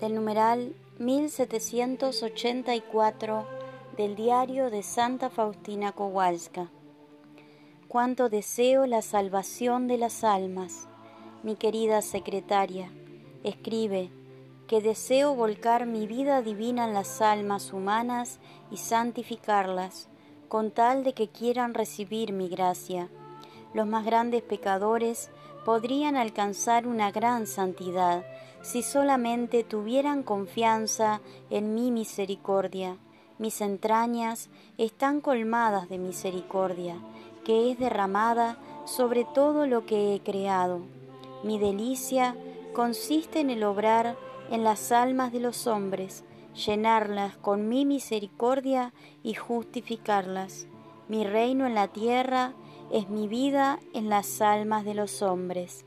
del 0.00 0.14
numeral 0.14 0.74
1784 0.98 3.46
del 3.96 4.16
diario 4.16 4.70
de 4.70 4.82
Santa 4.82 5.30
Faustina 5.30 5.92
Kowalska. 5.92 6.70
Cuánto 7.88 8.28
deseo 8.28 8.84
la 8.86 9.00
salvación 9.02 9.88
de 9.88 9.98
las 9.98 10.24
almas, 10.24 10.88
mi 11.42 11.56
querida 11.56 12.02
secretaria. 12.02 12.90
Escribe 13.42 14.10
que 14.66 14.82
deseo 14.82 15.34
volcar 15.34 15.86
mi 15.86 16.06
vida 16.06 16.42
divina 16.42 16.86
en 16.86 16.94
las 16.94 17.22
almas 17.22 17.72
humanas 17.72 18.40
y 18.70 18.76
santificarlas, 18.78 20.08
con 20.48 20.72
tal 20.72 21.04
de 21.04 21.14
que 21.14 21.28
quieran 21.28 21.74
recibir 21.74 22.32
mi 22.32 22.48
gracia. 22.48 23.08
Los 23.76 23.86
más 23.86 24.06
grandes 24.06 24.42
pecadores 24.42 25.28
podrían 25.66 26.16
alcanzar 26.16 26.86
una 26.86 27.10
gran 27.12 27.46
santidad 27.46 28.24
si 28.62 28.82
solamente 28.82 29.64
tuvieran 29.64 30.22
confianza 30.22 31.20
en 31.50 31.74
mi 31.74 31.90
misericordia. 31.90 32.96
Mis 33.38 33.60
entrañas 33.60 34.48
están 34.78 35.20
colmadas 35.20 35.90
de 35.90 35.98
misericordia, 35.98 36.96
que 37.44 37.70
es 37.70 37.78
derramada 37.78 38.56
sobre 38.86 39.26
todo 39.26 39.66
lo 39.66 39.84
que 39.84 40.14
he 40.14 40.20
creado. 40.20 40.80
Mi 41.44 41.58
delicia 41.58 42.34
consiste 42.72 43.40
en 43.40 43.50
el 43.50 43.62
obrar 43.62 44.16
en 44.50 44.64
las 44.64 44.90
almas 44.90 45.34
de 45.34 45.40
los 45.40 45.66
hombres, 45.66 46.24
llenarlas 46.54 47.36
con 47.36 47.68
mi 47.68 47.84
misericordia 47.84 48.94
y 49.22 49.34
justificarlas. 49.34 50.66
Mi 51.08 51.24
reino 51.24 51.66
en 51.66 51.74
la 51.74 51.88
tierra 51.88 52.54
es 52.90 53.08
mi 53.08 53.28
vida 53.28 53.78
en 53.94 54.08
las 54.08 54.40
almas 54.40 54.84
de 54.84 54.94
los 54.94 55.22
hombres. 55.22 55.84